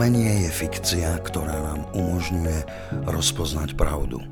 Umenie 0.00 0.48
je 0.48 0.64
fikcia, 0.64 1.12
ktorá 1.28 1.60
nám 1.60 1.84
umožňuje 1.92 2.64
rozpoznať 3.04 3.76
pravdu. 3.76 4.24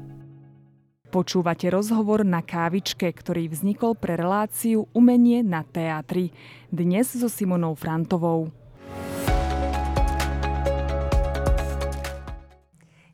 Počúvate 1.12 1.68
rozhovor 1.68 2.24
na 2.24 2.41
kávičke, 2.41 3.04
ktorý 3.12 3.52
vznikol 3.52 3.92
pre 3.92 4.16
reláciu 4.16 4.88
Umenie 4.96 5.45
na 5.45 5.68
teatri. 5.68 6.32
Dnes 6.73 7.12
so 7.12 7.28
Simonou 7.28 7.77
Frantovou. 7.77 8.48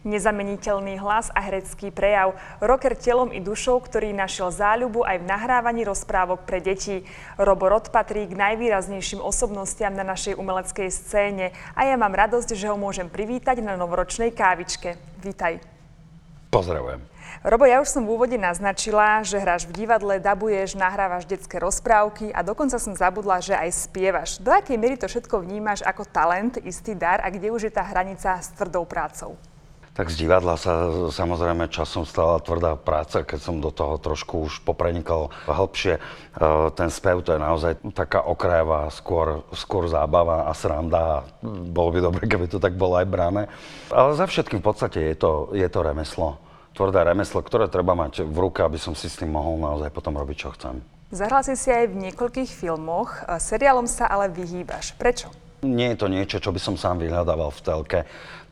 Nezameniteľný 0.04 1.00
hlas 1.00 1.32
a 1.32 1.40
herecký 1.40 1.88
prejav. 1.88 2.36
Rocker 2.60 2.92
telom 2.92 3.32
i 3.32 3.40
dušou, 3.40 3.80
ktorý 3.80 4.12
našiel 4.12 4.52
záľubu 4.52 5.00
aj 5.00 5.24
v 5.24 5.28
nahrávaní 5.32 5.80
rozprávok 5.88 6.44
pre 6.44 6.60
deti. 6.60 7.08
Robo 7.40 7.72
Rod 7.72 7.88
patrí 7.88 8.28
k 8.28 8.36
najvýraznejším 8.36 9.24
osobnostiam 9.24 9.96
na 9.96 10.04
našej 10.04 10.36
umeleckej 10.36 10.92
scéne 10.92 11.56
a 11.72 11.88
ja 11.88 11.96
mám 11.96 12.12
radosť, 12.12 12.52
že 12.52 12.68
ho 12.68 12.76
môžem 12.76 13.08
privítať 13.08 13.64
na 13.64 13.80
novoročnej 13.80 14.28
kávičke. 14.36 15.00
Vítaj. 15.24 15.64
Pozdravujem. 16.52 17.00
Robo, 17.40 17.64
ja 17.64 17.80
už 17.80 17.88
som 17.88 18.04
v 18.04 18.12
úvode 18.12 18.36
naznačila, 18.36 19.24
že 19.24 19.40
hráš 19.40 19.64
v 19.64 19.84
divadle, 19.84 20.20
dabuješ, 20.20 20.76
nahrávaš 20.76 21.24
detské 21.24 21.56
rozprávky 21.56 22.28
a 22.28 22.44
dokonca 22.44 22.76
som 22.76 22.92
zabudla, 22.92 23.40
že 23.40 23.56
aj 23.56 23.88
spievaš. 23.88 24.36
Do 24.36 24.52
akej 24.52 24.76
miery 24.76 25.00
to 25.00 25.08
všetko 25.08 25.40
vnímaš 25.40 25.80
ako 25.80 26.04
talent, 26.04 26.60
istý 26.60 26.92
dar 26.92 27.24
a 27.24 27.32
kde 27.32 27.48
už 27.48 27.68
je 27.68 27.72
tá 27.72 27.82
hranica 27.82 28.36
s 28.36 28.52
tvrdou 28.52 28.84
prácou? 28.84 29.40
Tak 29.94 30.10
z 30.10 30.26
divadla 30.26 30.58
sa 30.58 30.90
samozrejme 31.06 31.70
časom 31.70 32.02
stala 32.02 32.42
tvrdá 32.42 32.74
práca, 32.74 33.22
keď 33.22 33.38
som 33.38 33.62
do 33.62 33.70
toho 33.70 33.94
trošku 33.94 34.50
už 34.50 34.66
poprenikal 34.66 35.30
hĺbšie. 35.46 35.94
E, 35.94 36.00
ten 36.74 36.90
spev 36.90 37.22
to 37.22 37.30
je 37.30 37.38
naozaj 37.38 37.78
taká 37.94 38.26
okrajová, 38.26 38.90
skôr, 38.90 39.46
skôr 39.54 39.86
zábava 39.86 40.50
a 40.50 40.52
sranda. 40.52 41.22
Bolo 41.46 41.94
by 41.94 41.98
dobre, 42.10 42.26
keby 42.26 42.50
to 42.50 42.58
tak 42.58 42.74
bolo 42.74 42.98
aj 42.98 43.06
bráne. 43.06 43.46
Ale 43.94 44.18
za 44.18 44.26
všetkým 44.26 44.58
v 44.58 44.66
podstate 44.66 44.98
je 44.98 45.14
to, 45.14 45.54
je 45.54 45.68
to 45.70 45.78
remeslo. 45.86 46.42
Tvrdé 46.74 47.06
remeslo, 47.06 47.38
ktoré 47.38 47.70
treba 47.70 47.94
mať 47.94 48.26
v 48.26 48.34
ruke, 48.34 48.66
aby 48.66 48.82
som 48.82 48.98
si 48.98 49.06
s 49.06 49.22
tým 49.22 49.30
mohol 49.30 49.62
naozaj 49.62 49.94
potom 49.94 50.18
robiť, 50.18 50.36
čo 50.42 50.50
chcem. 50.58 50.82
Zahral 51.14 51.46
si 51.46 51.54
si 51.54 51.70
aj 51.70 51.94
v 51.94 52.10
niekoľkých 52.10 52.50
filmoch, 52.50 53.22
e, 53.30 53.38
seriálom 53.38 53.86
sa 53.86 54.10
ale 54.10 54.26
vyhýbaš. 54.26 54.98
Prečo? 54.98 55.43
Nie 55.64 55.96
je 55.96 56.04
to 56.04 56.12
niečo, 56.12 56.36
čo 56.38 56.52
by 56.52 56.60
som 56.60 56.76
sám 56.76 57.00
vyhľadával 57.00 57.48
v 57.48 57.64
telke 57.64 58.00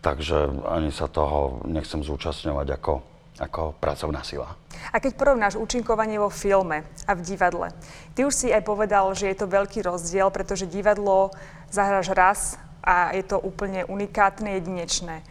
takže 0.02 0.66
ani 0.66 0.91
sa 0.91 1.06
toho 1.06 1.62
nechcem 1.64 2.02
zúčastňovať 2.02 2.66
ako, 2.77 2.94
ako 3.38 3.62
pracovná 3.78 4.27
sila. 4.27 4.58
A 4.91 4.98
keď 4.98 5.14
porovnáš 5.14 5.55
účinkovanie 5.55 6.18
vo 6.18 6.28
filme 6.28 6.83
a 7.06 7.14
v 7.14 7.22
divadle, 7.22 7.70
ty 8.18 8.27
už 8.27 8.34
si 8.34 8.48
aj 8.50 8.66
povedal, 8.66 9.06
že 9.14 9.30
je 9.30 9.36
to 9.38 9.46
veľký 9.46 9.86
rozdiel, 9.86 10.28
pretože 10.34 10.66
divadlo 10.66 11.30
zahráš 11.70 12.10
raz 12.12 12.40
a 12.83 13.14
je 13.14 13.22
to 13.22 13.38
úplne 13.38 13.86
unikátne, 13.86 14.58
jedinečné. 14.58 15.22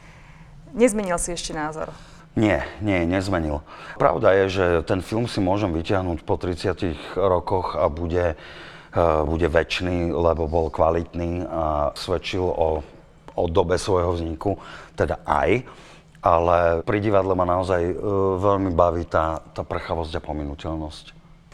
Nezmenil 0.72 1.20
si 1.20 1.36
ešte 1.36 1.52
názor? 1.52 1.92
Nie, 2.32 2.64
nie, 2.80 3.04
nezmenil. 3.04 3.59
Pravda 4.00 4.32
je, 4.40 4.46
že 4.48 4.66
ten 4.88 5.04
film 5.04 5.28
si 5.28 5.44
môžem 5.44 5.76
vyťahnuť 5.76 6.24
po 6.24 6.40
30 6.40 7.20
rokoch 7.20 7.76
a 7.76 7.92
bude, 7.92 8.40
bude 9.25 9.47
väčší, 9.47 10.11
lebo 10.11 10.52
bol 10.52 10.67
kvalitný 10.67 11.47
a 11.47 11.95
svedčil 11.95 12.44
o 12.44 12.84
o 13.36 13.47
dobe 13.47 13.80
svojho 13.80 14.16
vzniku, 14.16 14.59
teda 14.95 15.23
aj, 15.23 15.64
ale 16.22 16.86
pri 16.86 16.97
divadle 17.02 17.34
ma 17.34 17.47
naozaj 17.47 17.81
e, 17.81 17.94
veľmi 18.38 18.72
baví 18.75 19.08
tá, 19.09 19.42
tá 19.56 19.66
prchavosť 19.66 20.19
a 20.19 20.22
pominuteľnosť. 20.22 21.06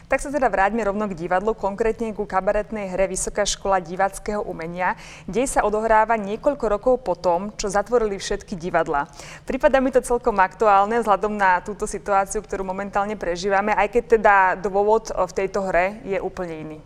Tak 0.08 0.24
sa 0.24 0.32
teda 0.32 0.48
vráťme 0.48 0.80
rovno 0.88 1.04
k 1.04 1.12
divadlu, 1.12 1.52
konkrétne 1.52 2.16
ku 2.16 2.24
kabaretnej 2.24 2.88
hre 2.88 3.12
Vysoká 3.12 3.44
škola 3.44 3.76
divackého 3.76 4.40
umenia. 4.40 4.96
Dej 5.28 5.52
sa 5.52 5.68
odohráva 5.68 6.16
niekoľko 6.16 6.64
rokov 6.64 6.94
po 7.04 7.12
tom, 7.12 7.52
čo 7.60 7.68
zatvorili 7.68 8.16
všetky 8.16 8.56
divadla. 8.56 9.04
Prípada 9.44 9.84
mi 9.84 9.92
to 9.92 10.00
celkom 10.00 10.40
aktuálne 10.40 11.04
vzhľadom 11.04 11.36
na 11.36 11.60
túto 11.60 11.84
situáciu, 11.84 12.40
ktorú 12.40 12.64
momentálne 12.64 13.20
prežívame, 13.20 13.76
aj 13.76 14.00
keď 14.00 14.04
teda 14.16 14.36
dôvod 14.56 15.12
v 15.12 15.32
tejto 15.36 15.68
hre 15.68 16.00
je 16.08 16.16
úplne 16.24 16.56
iný. 16.56 16.80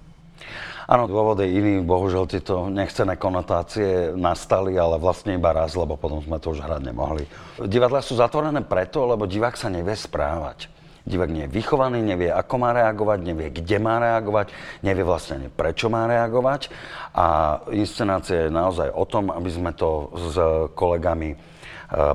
Áno, 0.90 1.06
dôvod 1.06 1.38
je 1.40 1.48
iný, 1.48 1.80
bohužiaľ 1.80 2.26
tieto 2.26 2.66
nechcené 2.66 3.14
konotácie 3.14 4.12
nastali, 4.18 4.74
ale 4.74 4.98
vlastne 4.98 5.38
iba 5.38 5.54
raz, 5.54 5.78
lebo 5.78 5.94
potom 5.94 6.18
sme 6.20 6.42
to 6.42 6.52
už 6.52 6.60
hrať 6.60 6.82
nemohli. 6.82 7.24
Divadla 7.64 8.02
sú 8.02 8.18
zatvorené 8.18 8.66
preto, 8.66 9.06
lebo 9.06 9.24
divák 9.24 9.54
sa 9.54 9.70
nevie 9.70 9.94
správať. 9.94 10.66
Divák 11.02 11.30
nie 11.34 11.50
je 11.50 11.54
vychovaný, 11.54 11.98
nevie, 11.98 12.30
ako 12.30 12.54
má 12.62 12.70
reagovať, 12.70 13.18
nevie, 13.26 13.48
kde 13.50 13.76
má 13.82 13.98
reagovať, 13.98 14.54
nevie 14.86 15.02
vlastne 15.02 15.42
ani 15.42 15.48
prečo 15.50 15.90
má 15.90 16.06
reagovať. 16.06 16.70
A 17.14 17.58
inscenácia 17.74 18.46
je 18.46 18.54
naozaj 18.54 18.90
o 18.94 19.02
tom, 19.02 19.34
aby 19.34 19.50
sme 19.50 19.74
to 19.74 20.14
s 20.14 20.34
kolegami 20.78 21.34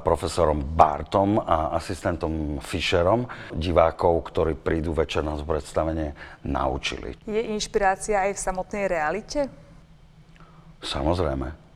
profesorom 0.02 0.64
Bartom 0.74 1.38
a 1.38 1.78
asistentom 1.78 2.58
Fischerom, 2.58 3.30
divákov, 3.54 4.34
ktorí 4.34 4.58
prídu 4.58 4.98
večer 4.98 5.22
na 5.22 5.38
predstavenie, 5.38 6.18
naučili. 6.46 7.14
Je 7.30 7.42
inšpirácia 7.54 8.26
aj 8.26 8.32
v 8.34 8.40
samotnej 8.42 8.86
realite? 8.90 9.46
Samozrejme. 10.82 11.67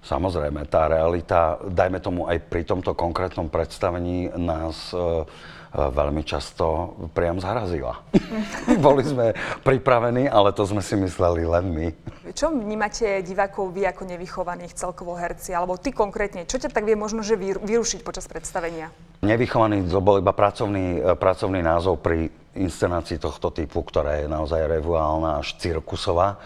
Samozrejme, 0.00 0.64
tá 0.64 0.88
realita, 0.88 1.60
dajme 1.60 2.00
tomu 2.00 2.24
aj 2.24 2.40
pri 2.48 2.64
tomto 2.64 2.96
konkrétnom 2.96 3.52
predstavení, 3.52 4.32
nás 4.32 4.96
e, 4.96 5.28
veľmi 5.76 6.24
často 6.24 6.96
priam 7.12 7.36
zharazila. 7.36 8.00
Boli 8.86 9.04
sme 9.04 9.36
pripravení, 9.60 10.24
ale 10.24 10.56
to 10.56 10.64
sme 10.64 10.80
si 10.80 10.96
mysleli 10.96 11.44
len 11.44 11.64
my. 11.68 11.88
Čo 12.32 12.48
vnímate 12.48 13.20
divákov 13.20 13.76
vy 13.76 13.84
ako 13.92 14.08
nevychovaných 14.08 14.72
celkovo 14.72 15.14
herci? 15.20 15.52
Alebo 15.52 15.76
ty 15.76 15.92
konkrétne, 15.92 16.48
čo 16.48 16.56
ťa 16.56 16.72
tak 16.72 16.88
vie 16.88 16.96
možno 16.96 17.20
že 17.20 17.36
vyrušiť 17.36 18.00
počas 18.00 18.24
predstavenia? 18.24 18.88
Nevychovaný 19.20 19.84
to 19.84 20.00
bol 20.00 20.16
iba 20.16 20.32
pracovný, 20.32 20.96
e, 20.96 21.12
pracovný 21.12 21.60
názov 21.60 22.00
pri 22.00 22.32
inscenácii 22.56 23.20
tohto 23.20 23.52
typu, 23.52 23.84
ktorá 23.84 24.16
je 24.16 24.26
naozaj 24.26 24.64
revuálna 24.64 25.44
až 25.44 25.60
cirkusová. 25.60 26.40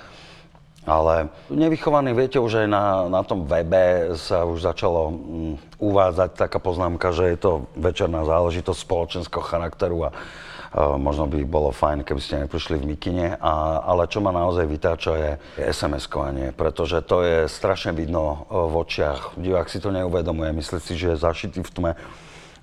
Ale 0.85 1.33
nevychovaný, 1.49 2.13
viete, 2.13 2.37
už 2.37 2.65
aj 2.65 2.69
na, 2.69 3.09
na 3.09 3.25
tom 3.25 3.49
webe 3.49 4.13
sa 4.21 4.45
už 4.45 4.69
začalo 4.69 5.17
mm, 5.17 5.81
uvádzať 5.81 6.31
taká 6.37 6.61
poznámka, 6.61 7.09
že 7.17 7.33
je 7.33 7.39
to 7.41 7.53
večerná 7.73 8.21
záležitosť 8.29 8.85
spoločenského 8.85 9.41
charakteru 9.41 10.05
a 10.05 10.11
uh, 10.13 11.01
možno 11.01 11.25
by 11.25 11.41
bolo 11.49 11.73
fajn, 11.73 12.05
keby 12.05 12.21
ste 12.21 12.45
neprišli 12.45 12.77
v 12.77 12.89
mikine. 12.97 13.41
A, 13.41 13.81
ale 13.81 14.13
čo 14.13 14.21
ma 14.21 14.29
naozaj 14.29 14.69
vytáča 14.69 15.13
je, 15.17 15.31
SMS-kovanie, 15.73 16.53
pretože 16.53 17.01
to 17.01 17.25
je 17.25 17.49
strašne 17.49 17.97
vidno 17.97 18.45
uh, 18.53 18.69
v 18.69 18.85
očiach. 18.85 19.41
Divák 19.41 19.73
si 19.73 19.81
to 19.81 19.89
neuvedomuje, 19.89 20.53
myslí 20.53 20.79
si, 20.85 21.01
že 21.01 21.17
je 21.17 21.23
zašitý 21.25 21.65
v 21.65 21.73
tme 21.73 21.93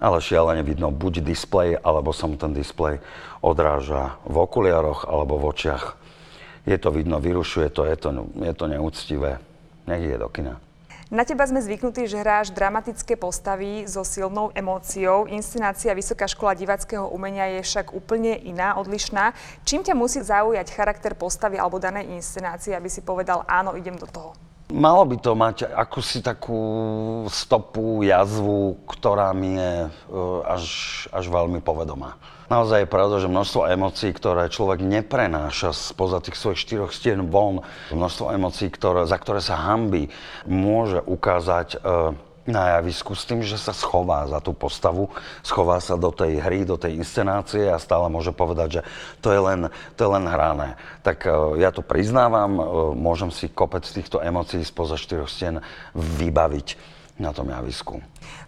ale 0.02 0.18
šialene 0.18 0.66
vidno 0.66 0.90
buď 0.90 1.22
displej, 1.22 1.78
alebo 1.78 2.10
sa 2.10 2.26
mu 2.26 2.34
ten 2.34 2.58
displej 2.58 2.98
odráža 3.46 4.18
v 4.26 4.42
okuliároch 4.42 5.06
alebo 5.06 5.38
v 5.38 5.54
očiach 5.54 6.02
je 6.66 6.78
to 6.78 6.90
vidno, 6.92 7.20
vyrušuje 7.20 7.70
to, 7.70 7.86
je 7.86 7.96
to, 7.96 8.10
je 8.38 8.54
to 8.54 8.66
neúctivé. 8.68 9.42
Nech 9.90 10.04
je 10.06 10.18
do 10.18 10.30
kina. 10.30 10.62
Na 11.12 11.28
teba 11.28 11.44
sme 11.44 11.60
zvyknutí, 11.60 12.08
že 12.08 12.24
hráš 12.24 12.56
dramatické 12.56 13.20
postavy 13.20 13.84
so 13.84 14.00
silnou 14.08 14.48
emóciou. 14.56 15.28
Inscenácia 15.28 15.92
Vysoká 15.92 16.24
škola 16.24 16.56
divackého 16.56 17.04
umenia 17.12 17.52
je 17.60 17.68
však 17.68 17.92
úplne 17.92 18.32
iná, 18.48 18.80
odlišná. 18.80 19.36
Čím 19.68 19.84
ťa 19.84 19.92
musí 19.92 20.24
zaujať 20.24 20.72
charakter 20.72 21.12
postavy 21.12 21.60
alebo 21.60 21.84
danej 21.84 22.16
inscenácie, 22.16 22.72
aby 22.72 22.88
si 22.88 23.04
povedal, 23.04 23.44
áno, 23.44 23.76
idem 23.76 24.00
do 24.00 24.08
toho? 24.08 24.32
Malo 24.72 25.04
by 25.04 25.20
to 25.20 25.36
mať 25.36 25.68
akúsi 25.68 26.24
takú 26.24 26.64
stopu, 27.28 28.08
jazvu, 28.08 28.80
ktorá 28.88 29.36
mi 29.36 29.60
je 29.60 29.72
e, 29.84 29.90
až, 30.48 30.64
až 31.12 31.28
veľmi 31.28 31.60
povedomá. 31.60 32.16
Naozaj 32.52 32.84
je 32.84 32.92
pravda, 32.92 33.24
že 33.24 33.32
množstvo 33.32 33.64
emócií, 33.64 34.12
ktoré 34.12 34.52
človek 34.52 34.84
neprenáša 34.84 35.72
spoza 35.72 36.20
tých 36.20 36.36
svojich 36.36 36.60
štyroch 36.60 36.92
stien 36.92 37.32
von, 37.32 37.64
množstvo 37.96 38.28
emócií, 38.36 38.68
ktoré, 38.68 39.08
za 39.08 39.16
ktoré 39.16 39.40
sa 39.40 39.56
hambí, 39.56 40.12
môže 40.44 41.00
ukázať 41.00 41.68
e, 41.72 42.12
na 42.52 42.76
javisku 42.76 43.16
s 43.16 43.24
tým, 43.24 43.40
že 43.40 43.56
sa 43.56 43.72
schová 43.72 44.28
za 44.28 44.44
tú 44.44 44.52
postavu, 44.52 45.08
schová 45.48 45.80
sa 45.80 45.96
do 45.96 46.12
tej 46.12 46.44
hry, 46.44 46.68
do 46.68 46.76
tej 46.76 47.00
inscenácie 47.00 47.72
a 47.72 47.80
stále 47.80 48.12
môže 48.12 48.36
povedať, 48.36 48.70
že 48.70 48.82
to 49.24 49.32
je 49.32 49.40
len, 49.40 49.72
to 49.96 50.00
je 50.04 50.10
len 50.12 50.26
hrané. 50.28 50.76
Tak 51.08 51.24
uh, 51.24 51.56
ja 51.56 51.72
to 51.72 51.80
priznávam, 51.80 52.60
uh, 52.60 52.66
môžem 52.92 53.32
si 53.32 53.48
kopec 53.48 53.88
týchto 53.88 54.20
emócií 54.20 54.60
spoza 54.68 55.00
štyroch 55.00 55.32
stien 55.32 55.64
vybaviť 55.96 57.00
na 57.20 57.36
tom 57.36 57.52
javisku. 57.52 58.00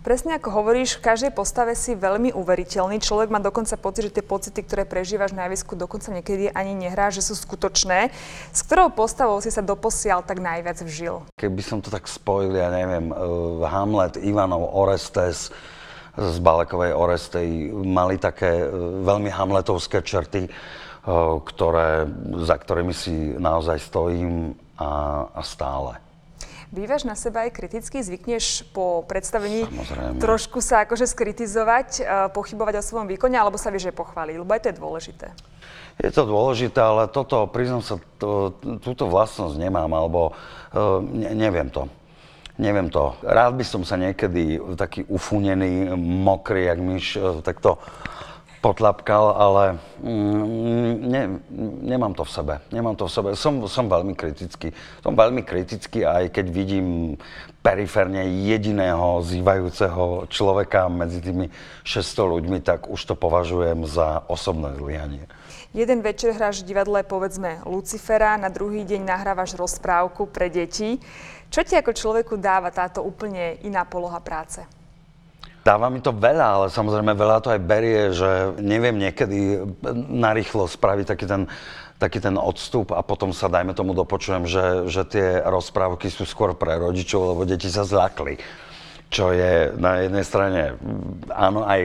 Presne 0.04 0.36
ako 0.36 0.50
hovoríš, 0.52 1.00
v 1.00 1.06
každej 1.06 1.32
postave 1.32 1.76
si 1.76 1.96
veľmi 1.96 2.36
uveriteľný. 2.36 3.00
Človek 3.00 3.32
má 3.32 3.40
dokonca 3.40 3.76
pocit, 3.80 4.12
že 4.12 4.16
tie 4.20 4.26
pocity, 4.26 4.60
ktoré 4.64 4.84
prežívaš 4.84 5.32
na 5.32 5.48
javisku, 5.48 5.76
dokonca 5.76 6.12
niekedy 6.12 6.52
ani 6.52 6.76
nehrá, 6.76 7.08
že 7.12 7.24
sú 7.24 7.36
skutočné. 7.36 8.12
S 8.52 8.62
ktorou 8.68 8.92
postavou 8.92 9.40
si 9.40 9.52
sa 9.52 9.64
doposiaľ 9.64 10.24
tak 10.24 10.44
najviac 10.44 10.84
vžil? 10.84 11.24
Keby 11.40 11.62
som 11.64 11.80
to 11.80 11.88
tak 11.92 12.08
spojil, 12.08 12.56
ja 12.56 12.68
neviem, 12.72 13.12
uh, 13.12 13.64
Hamlet, 13.68 14.20
Ivanov, 14.20 14.72
Orestes, 14.76 15.50
z 16.14 16.38
Balekovej 16.46 16.94
Orestej 16.94 17.74
mali 17.74 18.22
také 18.22 18.70
uh, 18.70 19.02
veľmi 19.02 19.34
hamletovské 19.34 20.06
črty, 20.06 20.46
uh, 20.46 21.42
ktoré, 21.42 22.06
za 22.46 22.56
ktorými 22.60 22.94
si 22.94 23.34
naozaj 23.34 23.82
stojím 23.82 24.54
a, 24.78 25.26
a 25.34 25.42
stále. 25.42 25.98
Bývaš 26.74 27.06
na 27.06 27.14
seba 27.14 27.46
aj 27.46 27.54
kriticky? 27.54 28.02
Zvykneš 28.02 28.66
po 28.74 29.06
predstavení 29.06 29.70
Samozrejme. 29.70 30.18
trošku 30.18 30.58
sa 30.58 30.82
akože 30.82 31.06
skritizovať, 31.06 31.90
e, 32.02 32.04
pochybovať 32.34 32.82
o 32.82 32.84
svojom 32.84 33.06
výkone, 33.06 33.38
alebo 33.38 33.62
sa 33.62 33.70
vieš 33.70 33.94
aj 33.94 33.96
pochváliť? 34.02 34.42
Lebo 34.42 34.50
aj 34.50 34.62
to 34.66 34.70
je 34.74 34.82
dôležité. 34.82 35.28
Je 36.02 36.10
to 36.10 36.26
dôležité, 36.26 36.82
ale 36.82 37.06
toto, 37.14 37.46
priznám 37.46 37.86
sa, 37.86 38.02
to, 38.18 38.58
túto 38.82 39.06
vlastnosť 39.06 39.54
nemám, 39.62 39.94
alebo 39.94 40.34
uh, 40.34 40.98
ne, 41.06 41.30
neviem 41.38 41.70
to. 41.70 41.86
Neviem 42.58 42.90
to. 42.90 43.14
Rád 43.22 43.54
by 43.54 43.62
som 43.62 43.86
sa 43.86 43.94
niekedy 43.94 44.58
taký 44.74 45.06
ufunený, 45.06 45.94
mokrý, 46.02 46.74
jak 46.74 46.80
myš, 46.82 47.06
uh, 47.22 47.46
takto 47.46 47.78
potlapkal, 48.64 49.36
ale 49.36 49.64
mm, 50.00 50.92
ne, 51.04 51.22
nemám 51.84 52.16
to 52.16 52.24
v 52.24 52.32
sebe. 52.32 52.54
Nemám 52.72 52.96
to 52.96 53.12
v 53.12 53.12
sebe. 53.12 53.30
Som, 53.36 53.68
som 53.68 53.92
veľmi 53.92 54.16
kritický. 54.16 54.72
Som 55.04 55.20
veľmi 55.20 55.44
kritický 55.44 56.08
aj 56.08 56.32
keď 56.32 56.46
vidím 56.48 57.20
periférne 57.60 58.24
jediného 58.48 59.20
zývajúceho 59.20 60.32
človeka 60.32 60.88
medzi 60.88 61.20
tými 61.20 61.52
600 61.84 62.34
ľuďmi, 62.40 62.58
tak 62.64 62.88
už 62.88 63.04
to 63.04 63.16
považujem 63.20 63.84
za 63.84 64.24
osobné 64.32 64.72
zlyhanie. 64.80 65.28
Jeden 65.76 66.06
večer 66.06 66.38
hráš 66.38 66.64
v 66.64 66.72
divadle, 66.72 67.02
povedzme, 67.04 67.60
Lucifera, 67.68 68.38
na 68.38 68.48
druhý 68.48 68.88
deň 68.88 69.02
nahrávaš 69.04 69.58
rozprávku 69.58 70.30
pre 70.30 70.48
deti. 70.48 71.02
Čo 71.50 71.66
ti 71.66 71.74
ako 71.74 71.92
človeku 71.92 72.38
dáva 72.38 72.70
táto 72.70 73.02
úplne 73.02 73.58
iná 73.66 73.82
poloha 73.84 74.22
práce? 74.22 74.62
Dáva 75.64 75.88
mi 75.88 76.04
to 76.04 76.12
veľa, 76.12 76.48
ale 76.60 76.68
samozrejme 76.68 77.16
veľa 77.16 77.40
to 77.40 77.56
aj 77.56 77.62
berie, 77.64 78.12
že 78.12 78.52
neviem 78.60 79.00
niekedy 79.00 79.64
narýchlo 80.12 80.68
spraviť 80.68 81.06
taký 81.08 81.24
ten, 81.24 81.42
taký 82.04 82.20
ten 82.20 82.36
odstup 82.36 82.92
a 82.92 83.00
potom 83.00 83.32
sa, 83.32 83.48
dajme 83.48 83.72
tomu, 83.72 83.96
dopočujem, 83.96 84.44
že, 84.44 84.92
že 84.92 85.08
tie 85.08 85.40
rozprávky 85.40 86.12
sú 86.12 86.28
skôr 86.28 86.52
pre 86.52 86.76
rodičov, 86.76 87.32
lebo 87.32 87.48
deti 87.48 87.72
sa 87.72 87.88
zľakli. 87.88 88.44
Čo 89.08 89.32
je 89.32 89.72
na 89.80 90.04
jednej 90.04 90.26
strane 90.28 90.62
áno, 91.32 91.64
aj, 91.64 91.82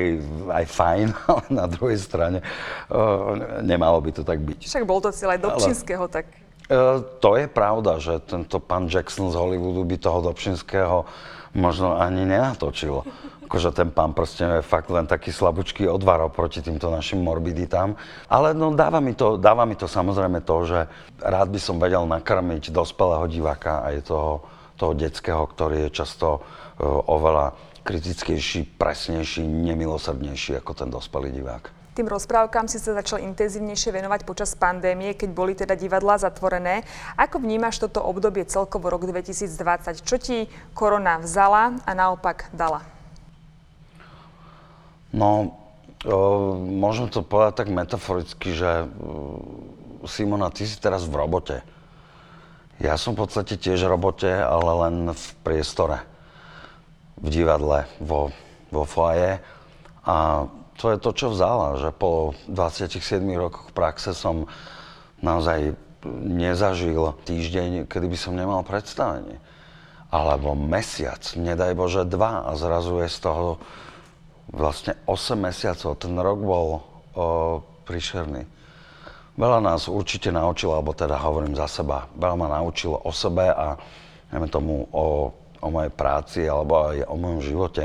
aj 0.50 0.64
fajn, 0.66 1.06
ale 1.30 1.44
na 1.54 1.66
druhej 1.70 2.02
strane 2.02 2.42
uh, 2.42 3.62
nemalo 3.62 4.02
by 4.02 4.10
to 4.10 4.22
tak 4.26 4.42
byť. 4.42 4.66
Však 4.66 4.90
bol 4.90 4.98
to 4.98 5.14
cieľ 5.14 5.38
aj 5.38 5.40
Dobšinského, 5.46 6.04
tak... 6.10 6.26
Uh, 6.66 7.06
to 7.22 7.38
je 7.38 7.46
pravda, 7.46 8.02
že 8.02 8.18
tento 8.26 8.58
pán 8.58 8.90
Jackson 8.90 9.30
z 9.30 9.38
Hollywoodu 9.38 9.86
by 9.86 9.96
toho 10.02 10.18
Dobšinského 10.18 11.06
možno 11.54 11.96
ani 11.96 12.26
nenatočil 12.26 13.06
akože 13.48 13.72
ten 13.72 13.88
pán 13.88 14.12
prsten 14.12 14.60
je 14.60 14.68
fakt 14.68 14.92
len 14.92 15.08
taký 15.08 15.32
slabúčký 15.32 15.88
odvar 15.88 16.20
proti 16.28 16.60
týmto 16.60 16.92
našim 16.92 17.24
morbiditám. 17.24 17.96
Ale 18.28 18.52
no 18.52 18.76
dáva 18.76 19.00
mi 19.00 19.16
to, 19.16 19.40
dáva 19.40 19.64
mi 19.64 19.72
to 19.72 19.88
samozrejme 19.88 20.44
to, 20.44 20.56
že 20.68 20.78
rád 21.24 21.48
by 21.48 21.56
som 21.56 21.80
vedel 21.80 22.04
nakrmiť 22.04 22.68
dospelého 22.68 23.24
diváka 23.24 23.80
aj 23.88 24.04
toho, 24.04 24.44
toho 24.76 24.92
detského, 24.92 25.40
ktorý 25.48 25.88
je 25.88 26.04
často 26.04 26.28
uh, 26.38 27.08
oveľa 27.08 27.56
kritickejší, 27.88 28.76
presnejší, 28.76 29.40
nemilosrdnejší 29.48 30.60
ako 30.60 30.72
ten 30.76 30.92
dospelý 30.92 31.32
divák. 31.32 31.72
Tým 31.96 32.04
rozprávkam 32.04 32.68
si 32.70 32.78
sa 32.78 32.94
začal 32.94 33.24
intenzívnejšie 33.26 33.90
venovať 33.90 34.22
počas 34.22 34.54
pandémie, 34.54 35.16
keď 35.18 35.30
boli 35.34 35.56
teda 35.56 35.74
divadlá 35.74 36.20
zatvorené. 36.20 36.86
Ako 37.16 37.42
vnímaš 37.42 37.80
toto 37.80 38.04
obdobie 38.04 38.46
celkovo 38.46 38.92
rok 38.92 39.08
2020? 39.08 40.04
Čo 40.04 40.16
ti 40.20 40.46
korona 40.76 41.18
vzala 41.18 41.80
a 41.82 41.90
naopak 41.96 42.54
dala? 42.54 42.97
No, 45.12 45.56
o, 46.04 46.56
môžem 46.58 47.08
to 47.08 47.24
povedať 47.24 47.64
tak 47.64 47.68
metaforicky, 47.72 48.52
že 48.52 48.86
Simona, 50.04 50.52
ty 50.52 50.68
si 50.68 50.76
teraz 50.78 51.08
v 51.08 51.16
robote. 51.16 51.64
Ja 52.78 52.94
som 52.94 53.18
v 53.18 53.26
podstate 53.26 53.58
tiež 53.58 53.88
v 53.88 53.92
robote, 53.98 54.30
ale 54.30 54.70
len 54.86 54.96
v 55.10 55.24
priestore. 55.42 56.06
V 57.18 57.26
divadle, 57.26 57.90
vo, 57.98 58.30
vo 58.70 58.86
foaje. 58.86 59.42
A 60.06 60.46
to 60.78 60.94
je 60.94 60.98
to, 61.02 61.10
čo 61.10 61.26
vzala, 61.34 61.82
že 61.82 61.90
po 61.90 62.38
27 62.46 63.18
rokoch 63.34 63.74
praxe 63.74 64.14
som 64.14 64.46
naozaj 65.18 65.74
nezažil 66.22 67.18
týždeň, 67.26 67.90
kedy 67.90 68.06
by 68.06 68.18
som 68.18 68.38
nemal 68.38 68.62
predstavenie. 68.62 69.42
Alebo 70.14 70.54
mesiac, 70.54 71.20
nedaj 71.34 71.74
Bože 71.74 72.06
dva 72.06 72.46
a 72.46 72.54
zrazu 72.54 73.02
je 73.02 73.10
z 73.10 73.18
toho 73.18 73.58
vlastne 74.52 74.96
8 75.04 75.36
mesiacov. 75.36 75.98
Ten 76.00 76.16
rok 76.16 76.38
bol 76.40 76.66
o, 76.72 76.80
príšerný. 77.84 78.44
Veľa 79.38 79.62
nás 79.62 79.86
určite 79.86 80.34
naučilo, 80.34 80.74
alebo 80.74 80.96
teda 80.96 81.14
hovorím 81.14 81.54
za 81.54 81.70
seba, 81.70 82.10
veľa 82.18 82.36
ma 82.36 82.48
naučilo 82.58 82.98
o 83.06 83.14
sebe 83.14 83.46
a 83.46 83.78
neviem 84.34 84.50
tomu 84.50 84.82
o, 84.90 85.30
o 85.62 85.66
mojej 85.70 85.92
práci 85.94 86.42
alebo 86.50 86.90
aj 86.90 87.06
o 87.06 87.14
mojom 87.14 87.40
živote. 87.44 87.84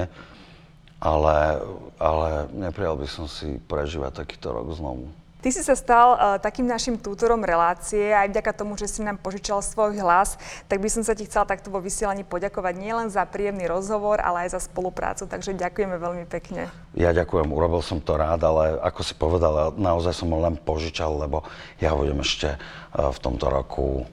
Ale, 1.04 1.60
ale 2.00 2.48
neprijal 2.56 2.96
by 2.96 3.08
som 3.12 3.28
si 3.28 3.60
prežívať 3.60 4.24
takýto 4.24 4.56
rok 4.56 4.72
znovu. 4.72 5.12
Ty 5.44 5.52
si 5.52 5.60
sa 5.60 5.76
stal 5.76 6.16
uh, 6.16 6.40
takým 6.40 6.64
našim 6.64 6.96
tútorom 6.96 7.44
relácie 7.44 8.16
aj 8.16 8.32
vďaka 8.32 8.56
tomu, 8.56 8.80
že 8.80 8.88
si 8.88 9.04
nám 9.04 9.20
požičal 9.20 9.60
svoj 9.60 10.00
hlas, 10.00 10.40
tak 10.72 10.80
by 10.80 10.88
som 10.88 11.04
sa 11.04 11.12
ti 11.12 11.28
chcela 11.28 11.44
takto 11.44 11.68
vo 11.68 11.84
vysielaní 11.84 12.24
poďakovať 12.24 12.80
nielen 12.80 13.12
za 13.12 13.28
príjemný 13.28 13.68
rozhovor, 13.68 14.24
ale 14.24 14.48
aj 14.48 14.56
za 14.56 14.64
spoluprácu. 14.64 15.28
Takže 15.28 15.60
ďakujeme 15.60 16.00
veľmi 16.00 16.32
pekne. 16.32 16.72
Ja 16.96 17.12
ďakujem, 17.12 17.52
urobil 17.52 17.84
som 17.84 18.00
to 18.00 18.16
rád, 18.16 18.40
ale 18.40 18.80
ako 18.80 19.04
si 19.04 19.20
povedal, 19.20 19.76
naozaj 19.76 20.16
som 20.16 20.32
ho 20.32 20.40
len 20.40 20.56
požičal, 20.56 21.12
lebo 21.12 21.44
ja 21.84 21.92
ho 21.92 22.00
budem 22.00 22.24
ešte 22.24 22.56
uh, 22.56 23.12
v 23.12 23.20
tomto 23.20 23.52
roku, 23.52 23.84
um, 24.00 24.08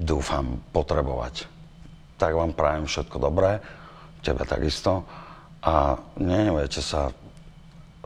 dúfam, 0.00 0.56
potrebovať. 0.72 1.44
Tak 2.16 2.32
vám 2.32 2.56
prajem 2.56 2.88
všetko 2.88 3.16
dobré, 3.20 3.60
tebe 4.24 4.48
takisto 4.48 5.04
a 5.60 6.00
nenevajte 6.16 6.80
sa 6.80 7.12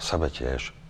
sebe 0.02 0.26
tiež. 0.34 0.82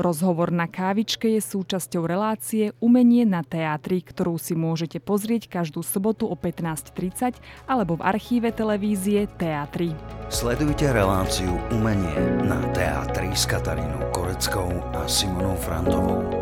Rozhovor 0.00 0.48
na 0.48 0.64
kávičke 0.64 1.28
je 1.36 1.44
súčasťou 1.44 2.08
relácie 2.08 2.72
Umenie 2.80 3.28
na 3.28 3.44
teatri, 3.44 4.00
ktorú 4.00 4.40
si 4.40 4.56
môžete 4.56 4.96
pozrieť 4.96 5.52
každú 5.52 5.84
sobotu 5.84 6.24
o 6.24 6.32
15.30 6.32 7.36
alebo 7.68 8.00
v 8.00 8.02
archíve 8.08 8.48
televízie 8.48 9.28
Teatry. 9.36 9.92
Sledujte 10.32 10.88
reláciu 10.88 11.52
Umenie 11.68 12.40
na 12.48 12.64
teatri 12.72 13.28
s 13.36 13.44
Katarínou 13.44 14.08
Koreckou 14.08 14.72
a 14.96 15.04
Simonou 15.04 15.54
Frantovou. 15.60 16.39